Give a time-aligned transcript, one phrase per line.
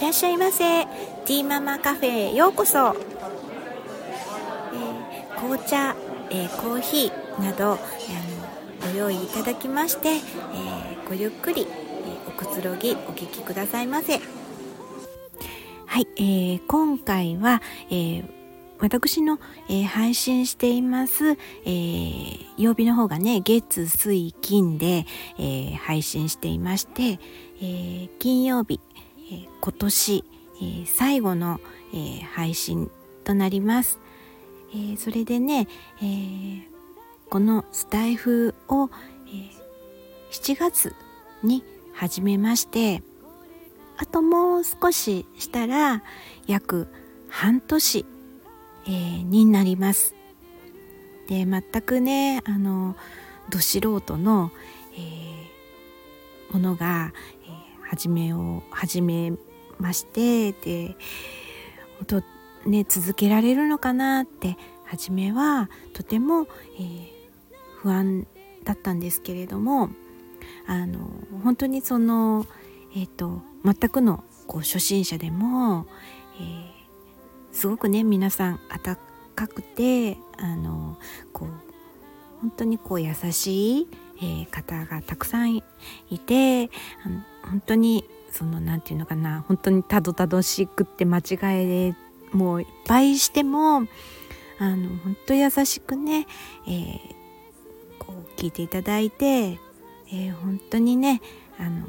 [0.00, 0.86] いらっしゃいませ。
[0.86, 5.94] ティーママカフェへようこそ、えー、紅茶、
[6.30, 7.78] えー、コーヒーなど、
[8.80, 10.20] えー、ご用意いただきまして、え
[11.06, 11.74] ごゆっくり、え
[12.26, 14.22] おくつろぎお聞きくださいませ。
[15.84, 17.60] はい、えー、今回は、
[17.90, 18.24] え
[18.78, 19.38] 私の、
[19.68, 25.04] えー、配信しています、えー、曜日の方がね月水金で、
[25.38, 27.20] えー、配信していまして、
[27.60, 28.80] え金曜日、
[29.30, 30.24] え今年、
[30.62, 31.60] え最後の、
[31.94, 32.90] え配信
[33.24, 33.98] となります、
[34.74, 35.68] えそれでね、
[36.02, 36.66] え
[37.28, 38.90] このスタイフを、
[39.26, 39.30] え
[40.30, 40.94] 7月
[41.42, 43.02] に始めまして
[43.98, 46.02] あともう少ししたら
[46.46, 46.86] 約
[47.28, 48.06] 半年
[48.86, 50.14] えー、になります。
[51.28, 52.96] で全くねあの
[53.50, 54.50] ど素人の、
[54.94, 57.12] えー、ものが、
[57.44, 59.32] えー、始めを始め
[59.78, 60.96] ましてで
[62.06, 62.22] と
[62.64, 66.46] ね続けられるのかなって初めはとても、
[66.78, 67.10] えー、
[67.82, 68.26] 不安
[68.64, 69.90] だったんですけれども
[70.66, 71.10] あの
[71.42, 72.46] 本当にその、
[72.94, 75.86] えーと、全くのこう初心者でも、
[76.38, 76.80] えー
[77.52, 78.96] すごくね皆さん温
[79.34, 80.96] かくてあの
[81.32, 81.48] こう
[82.40, 83.88] 本当にこう優しい、
[84.20, 85.62] えー、方がたくさんい
[86.18, 86.70] て
[87.42, 91.94] 本当にその何て言うのかな本当にたどたどしくって間違いで
[92.32, 93.86] もういっぱいしても
[94.58, 96.26] あの本当優しくね、
[96.66, 96.98] えー、
[97.98, 101.22] こう聞いていただいて、えー、本当にね
[101.58, 101.86] あの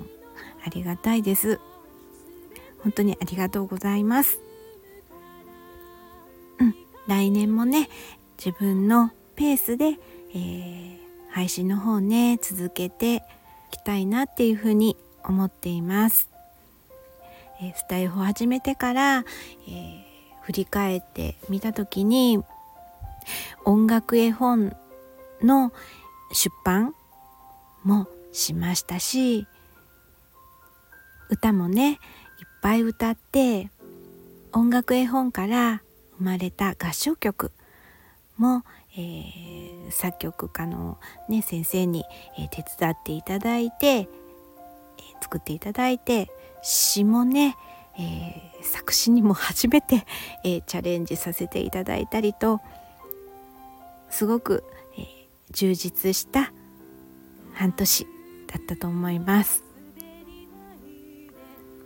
[0.66, 1.60] ありがたいです。
[2.84, 4.40] 本当にありがとうございます。
[6.60, 6.76] うん
[7.08, 7.90] 来年もね
[8.44, 9.98] 自分のペースで、
[10.34, 11.01] えー、
[11.32, 13.22] 配信の方ね続けてい
[13.72, 16.30] きたいなっていうふうに思っています。
[17.62, 20.04] え、スタイフを始めてから、えー、
[20.42, 22.44] 振り返ってみた時に
[23.66, 24.76] 音楽絵本
[25.44, 25.72] の
[26.34, 26.96] 出版
[27.84, 29.48] もしましたし
[31.30, 31.98] 歌もねいっ
[32.62, 33.70] ぱい歌って
[34.54, 35.82] 音楽絵本から
[36.18, 37.52] 生まれた合唱曲
[38.38, 38.64] も、
[38.96, 40.98] えー、作曲家の、
[41.30, 42.04] ね、先生に、
[42.38, 44.08] えー、手伝っていただいて、えー、
[45.22, 46.32] 作っていただいて
[46.62, 47.58] 詩もね、
[48.00, 50.06] え作詞にも初めて、
[50.44, 52.62] えチャレンジさせていただいたりと
[54.10, 54.64] すごく、
[54.98, 56.54] え充実した
[57.54, 58.08] 半年
[58.48, 59.64] だったと思います。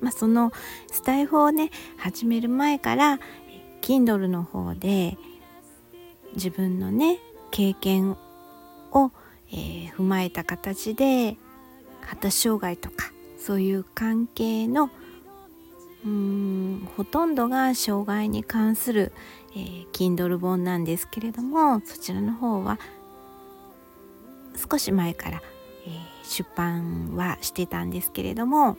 [0.02, 0.52] まあ、その
[0.92, 3.20] スタイフをね始める前から、
[3.82, 5.18] Kindle の方で
[6.34, 7.20] 自分のね
[7.56, 8.18] 経験
[8.92, 9.12] を、
[9.50, 11.38] えー、踏まえた形で
[12.02, 14.90] 発達障害とかそういう関係の
[16.04, 19.14] うーんほとんどが障害に関する、
[19.56, 22.78] えー、Kindle 本なんですけれどもそちらの方は
[24.70, 25.42] 少し前から、
[25.88, 28.76] えー、出版はしてたんですけれども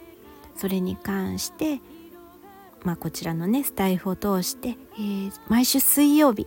[0.55, 1.81] それに関して
[2.85, 6.47] まあ、こちらのねスタイフを通して、えー、毎週水曜日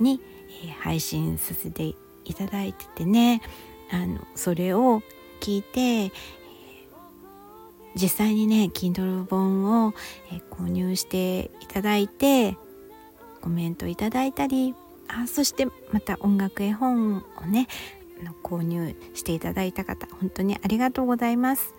[0.00, 0.33] に、えー、
[0.80, 1.94] 配信させて
[2.24, 3.42] いただいててね
[3.90, 5.02] あのそれを
[5.40, 6.10] 聞いて、
[7.94, 9.94] 実際にね Kindle 本を、
[10.50, 12.56] 購入していただいて
[13.42, 14.74] コメントいただいたり
[15.06, 17.68] あそしてまた音楽絵本をね
[18.42, 21.74] 購入していただいた方本当にありがとうございます。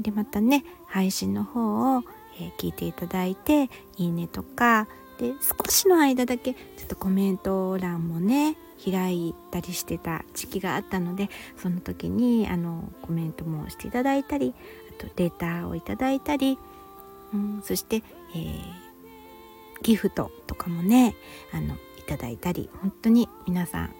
[0.00, 2.02] でまたね配信の方を
[2.40, 3.64] え、聞いていただいて
[3.96, 14.54] いいねとかで少しの間だけちょっとコメント欄もね開いたりしてた時期があったのでその時にあのコメントもしていただいたり
[14.98, 16.58] あとデータをいただいたり、
[17.32, 18.02] うん、そして、
[18.34, 18.62] えー、
[19.82, 21.14] ギフトとかもね
[21.52, 23.94] あのいただいたり本当に皆さん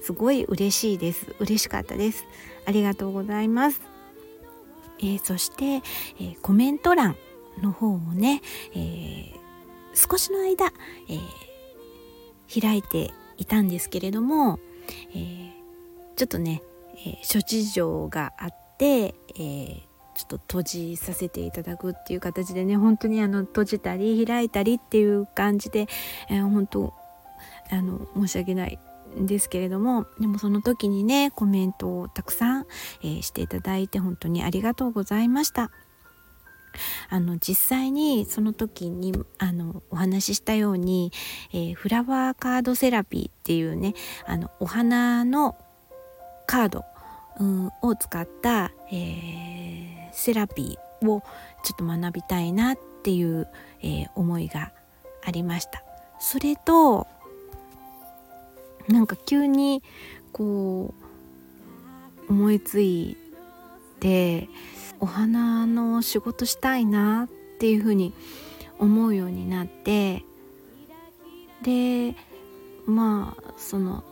[0.00, 1.34] すごい嬉しいです。
[1.38, 2.24] 嬉しかったです。
[2.66, 3.80] ありがとうございます、
[4.98, 7.16] えー、そして、えー、コメント欄
[7.60, 8.40] の方をね、
[8.72, 9.41] えー、
[9.94, 10.66] 少しの間、
[11.08, 14.58] えー、開いていたんですけれども、
[15.14, 15.50] えー、
[16.16, 16.62] ちょっとね、
[17.06, 19.82] え諸事情があって、え
[20.14, 25.88] ちょっと閉じさせていただくっていう形でね本当にあの閉じたり開いたりっていう感じで、
[26.28, 26.92] え本当
[27.70, 28.78] あの申し訳ない
[29.18, 32.66] んですけれどもでもその時にねコメントをたくさん、
[33.02, 35.70] えー、していただいて本当にありがとうございました。
[37.08, 41.12] あの実際にその時にあのお話ししたように、
[41.52, 43.94] えー、フラワーカードセラピーっていうね
[44.26, 45.56] あのお花の
[46.46, 46.84] カード、
[47.40, 51.22] うん、を使った、えー、セラピーを
[51.62, 53.48] ちょっと学びたいなっていう、
[53.82, 54.72] えー、思いが
[55.24, 55.82] ありました。
[56.18, 57.06] それと
[58.88, 59.82] なんか急に
[60.32, 60.94] こ
[62.28, 63.16] う思いつい
[64.00, 64.48] て
[65.02, 68.14] お花の仕事したいなっていうふうに
[68.78, 70.24] 思うようになって
[71.64, 72.14] で
[72.86, 74.04] まあその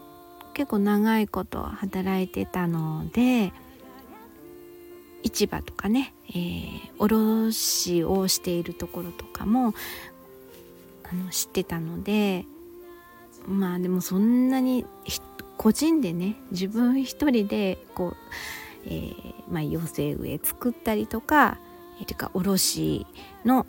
[0.53, 3.53] 結構長いこと働いてたので
[5.23, 9.75] 市場とかね、えー、卸をしているところとかも
[11.05, 12.45] あの知ってたので
[13.47, 14.85] まあでもそんなに
[15.57, 18.17] 個人でね自分一人でこう、
[18.87, 21.59] えー、まあ、寄せ植え作ったりとか、
[22.01, 23.07] えー、てか卸
[23.45, 23.67] の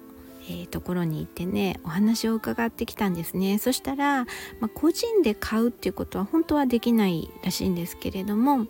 [0.49, 3.59] えー、ところに行ってねお話を伺ってきたんですね。
[3.59, 4.25] そしたら、
[4.59, 8.65] まあ、個人で買うっていうことは本当はできないらしいんですけれども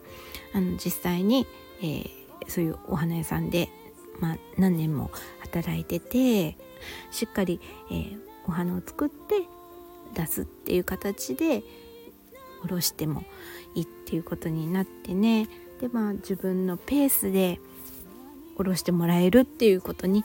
[0.53, 1.47] あの実際に、
[1.81, 2.09] えー、
[2.47, 3.69] そういうお花屋さんで、
[4.19, 6.57] まあ、何年も働いてて
[7.09, 9.35] しっかり、えー、お花を作って
[10.13, 11.63] 出すっていう形で
[12.63, 13.23] おろしても
[13.75, 15.47] いいっていうことになってね。
[15.81, 17.59] でまあ自分のペースで
[18.55, 20.23] 下ろしてもらえるっていうことに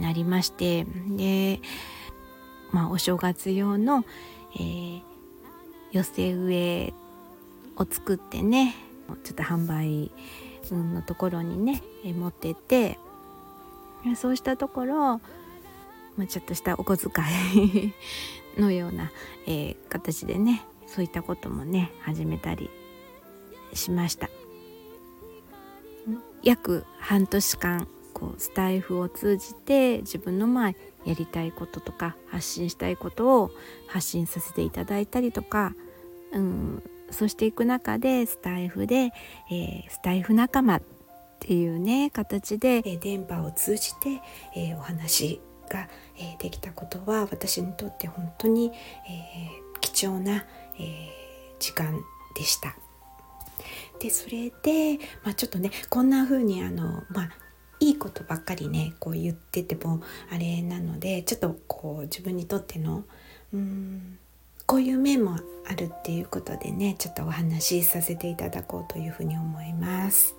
[0.00, 1.60] なりましてで、
[2.72, 4.04] まあ、お正月用の、
[4.54, 5.00] えー、
[5.92, 6.92] 寄せ植え
[7.76, 8.74] を作ってね
[9.24, 10.10] ちょっと販売
[10.70, 12.98] のところにね持ってって
[14.16, 14.94] そうしたところ、
[16.16, 17.24] まあ、ちょっとしたお小遣
[17.54, 17.94] い
[18.60, 19.10] のような、
[19.46, 22.68] えー、形でねそういったこともね始めたり
[23.72, 24.28] しました。
[26.42, 30.72] 約半年間こうスタイフを通じて自分のまあ
[31.04, 33.50] やりたいこととか発信したいことを
[33.88, 35.74] 発信させていただいたりとか、
[36.32, 39.12] うん、そうしていく中でスタイフで、
[39.50, 40.82] えー、スタイフ仲間っ
[41.40, 44.20] ていうね形で、電波を通じて、
[44.54, 45.88] えー、お話が、
[46.18, 48.72] えできたことは私にとって本当に、
[49.08, 49.48] え
[49.80, 50.44] 貴重な、
[50.78, 51.08] え
[51.58, 51.98] 時間
[52.36, 52.76] でした。
[53.98, 57.30] でそれで、まあ、ちょっとねこんな風にあのまあ
[57.80, 63.04] いいことばっかりねこう言っててもあれなのでちょっとこう自分にとっての
[63.52, 64.18] うん
[64.66, 65.36] こういう面も
[65.66, 70.36] あるっていうことでねちょっとお話しさせていただこうというふうに思います。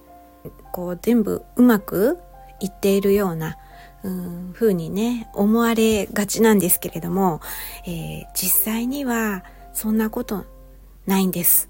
[0.71, 2.17] こう全部うまく
[2.59, 3.57] いっているような
[4.03, 7.41] うん風にね思われがちなんですけれども、
[7.85, 10.45] えー、実際にはそんなこと
[11.05, 11.69] ないんです。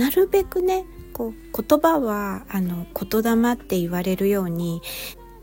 [0.00, 4.80] なるべくねこう言葉はあの言霊って言われるように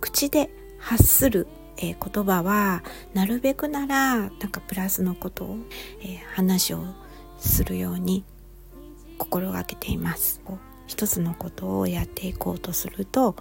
[0.02, 0.50] 口で
[0.80, 2.82] 発する、えー、言葉は
[3.14, 5.58] なるべくならなんかプラスのことを、
[6.02, 6.84] えー、話を
[7.38, 8.26] するように
[9.20, 10.42] 心がけています。
[10.88, 13.36] 一つのことをやっていこうとすると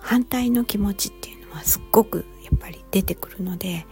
[0.00, 3.84] 反対の気持ちっていうのはすっごくやっぱり出てくるので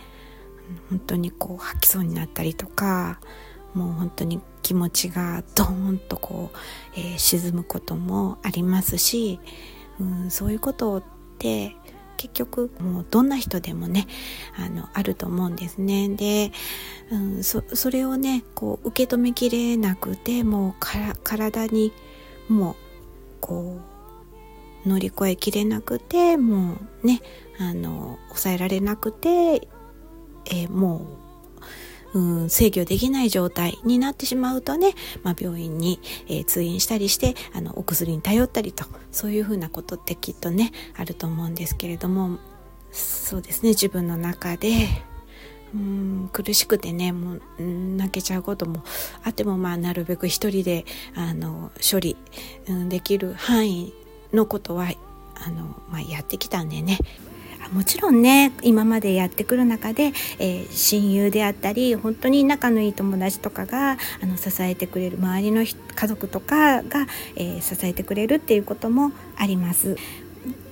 [0.88, 3.20] 本当にこう吐きそうになったりとか
[3.76, 6.58] もう本当に気持ちがドーンとこう、
[6.98, 9.38] えー、沈むこともありますし、
[10.00, 11.02] うん、そういうことっ
[11.38, 11.76] て
[12.16, 14.06] 結局もうどんな人でもね
[14.56, 16.08] あのあると思うんですね。
[16.08, 16.52] で、
[17.12, 21.92] うん、そそれをねこう受け止めきれなくてもうから体に
[22.48, 22.76] もう
[23.40, 23.78] こ
[24.84, 27.20] う乗り越えきれなくてもうね
[27.58, 29.28] あの抑えられなくて、
[30.46, 31.25] えー、もう
[32.16, 42.38] うん制御できない状態になってしまうとね、まあ、病院に、えー、通院したりしてあのお薬に頼ったりとそういうふうなことってきっとねあると思うんですけれども
[42.90, 44.88] そうですね自分の中で
[45.74, 48.82] うん苦しくてねもう泣けちゃうことも
[49.22, 52.16] あってもまあなるべく一人であの処理、
[52.68, 53.92] うん、できる範囲
[54.32, 54.86] のことは
[55.34, 56.98] あの、まあ、やってきたんでね。
[57.72, 67.06] もちろんね今までやってくる中で、えー、親友であったり本当に仲のいい友達とかがあの支えてくれる周りの家族とかが、
[67.36, 69.96] えー、支えてくれるっていうこともあります。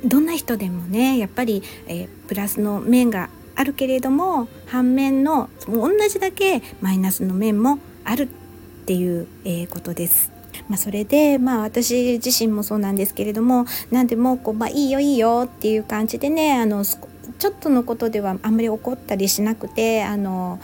[0.05, 10.34] どんな人でもねやっぱり、えー、プラスの面があるけれども反面の同じだけマイナスの面もあるっていう、えことです。
[10.69, 20.61] まあ、それで、まあ、私自身もそうなんですけれども何でもこう、まあ、いいよいいよっていう感じでねあのちょっとのことではあんまり怒ったりしなくてあの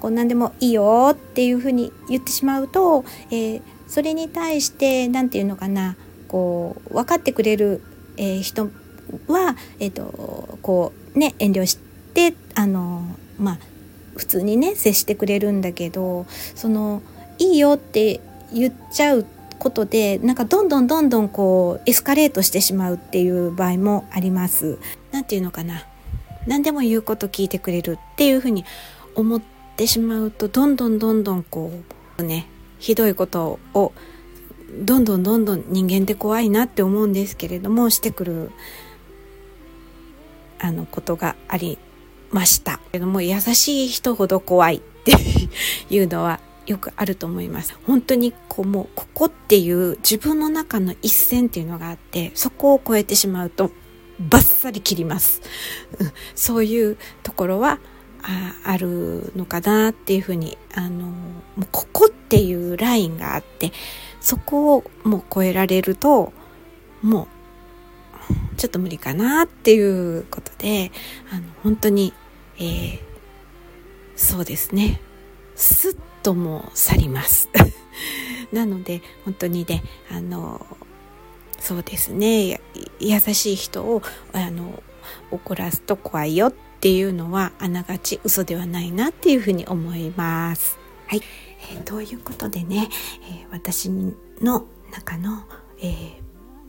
[0.00, 5.96] こう何でもいいよっていうふうに言ってしまうと、えー、それに対して何て言うのかな
[6.28, 7.82] こう分かってくれる、
[8.16, 8.70] えー、人
[9.28, 11.78] は、えーとこうね、遠慮し
[12.14, 13.02] てあの
[13.38, 13.58] まあ
[14.16, 17.02] 普通にね接してくれるんだけどその
[17.38, 18.20] いいよって
[18.52, 19.26] 言っちゃう
[19.58, 24.78] ことでなんかどんどんどんどんこうエスカレートしてしまうっていう場合もあります。
[25.12, 25.84] 何て言うのかな
[26.46, 28.64] 何でも言うこと聞いてくれるっていうふうに
[29.14, 29.42] 思っ
[29.76, 31.70] てしまうとどんどんどんどんこ
[32.18, 32.46] うね
[32.78, 33.92] ひどいことを
[34.82, 38.50] どんどんどんどん人間って怖いなって思うんですけれどもしてくる
[40.58, 41.78] あのことがあり
[42.30, 45.12] ましたけども優しい人ほど怖いって
[45.90, 46.40] いうのは
[46.70, 47.76] よくあると思います。
[47.84, 53.72] 本当にこうもうここっていう自分の中の一線っていうのがあってそこを越えてしまうと
[54.20, 55.42] バッサリ切ります、
[56.34, 57.80] そういうところは
[58.22, 63.72] ああるのかなっていうふうにあのもうここっていうラインがあって
[64.20, 66.32] そこをもう超えられると
[67.02, 67.26] も
[68.54, 70.92] うちょっと無理かなっていうことで
[71.32, 72.12] あの本当に、
[72.58, 73.00] えー、
[74.14, 75.00] そうですね。
[75.56, 77.48] スッとも去ります
[78.52, 80.64] なので本当にねあの
[81.58, 82.60] そうですね
[82.98, 84.82] 優しい人をあの
[85.30, 90.78] 怒らすと怖いよっていうのはあながち嘘ではないなっていうふうに思います。
[91.06, 91.22] はい、
[91.72, 92.88] えー、ということでね、
[93.28, 93.90] えー、私
[94.40, 95.44] の中の、
[95.82, 96.14] えー、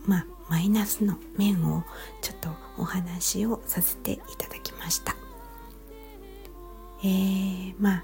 [0.05, 1.83] まあ、マイナスの面を
[2.21, 5.15] ちょっとお話をさせていただきました。
[7.03, 8.03] えー、まあ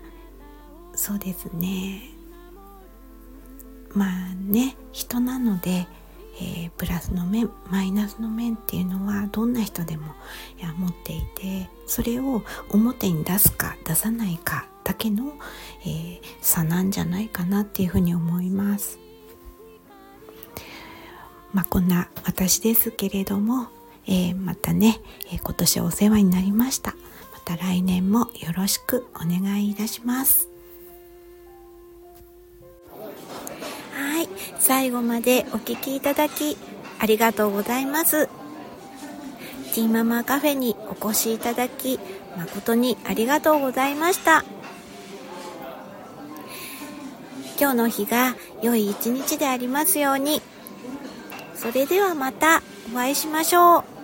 [0.97, 2.01] そうですね
[3.93, 5.87] まあね人なので、
[6.41, 10.07] えー、プラスの面マイナスの面っていうのはどんな人でも
[10.59, 15.33] いや持っていてそれを表に出すか出さないかだけの、
[15.85, 18.99] えー、差なんじゃないかなっていうふうに思います。
[21.53, 23.67] まあ、こんな私ですけれども、
[24.05, 24.99] えー、またね、
[25.31, 26.95] え今年お世話になりました。
[27.33, 30.46] また来年もよろしくお願いいたします。
[34.67, 36.57] 最後までお聴きいただき
[36.99, 38.27] ありがとうございます。
[39.73, 42.01] ティーママカフェにお越しいただき
[42.35, 44.43] 誠にありがとうございました。
[47.57, 50.41] 今日の日が良い一日でありますように。
[51.55, 52.61] それではまた
[52.93, 53.96] お会いしましょう。